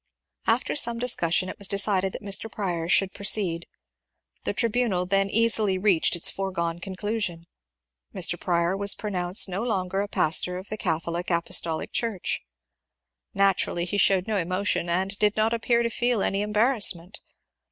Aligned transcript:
After 0.47 0.75
some 0.75 0.97
discussion 0.97 1.47
it 1.47 1.59
was 1.59 1.67
decided 1.67 2.13
that 2.13 2.23
Mr. 2.23 2.51
Prior 2.51 2.89
should 2.89 3.13
proceed. 3.13 3.67
The 4.45 4.53
tribunal 4.53 5.05
then 5.05 5.29
easily 5.29 5.77
reached 5.77 6.15
its 6.15 6.31
foregone 6.31 6.79
conclusion: 6.79 7.43
Mr. 8.11 8.39
Prior 8.39 8.75
was 8.75 8.95
pronounced 8.95 9.47
no 9.47 9.61
longer 9.61 10.01
a 10.01 10.07
pastor 10.07 10.57
of 10.57 10.69
the 10.69 10.75
Catholic 10.77 11.29
Apostolic 11.29 11.91
Church. 11.91 12.41
Naturally 13.35 13.85
he 13.85 13.99
showed 13.99 14.25
no 14.27 14.37
emotion, 14.37 14.89
and 14.89 15.19
did 15.19 15.37
not 15.37 15.53
appear 15.53 15.83
to 15.83 15.89
feel 15.91 16.23
any 16.23 16.41
embarrassment. 16.41 17.21